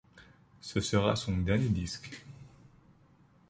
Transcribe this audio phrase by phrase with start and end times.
[0.61, 2.25] Ce sera son dernier disque.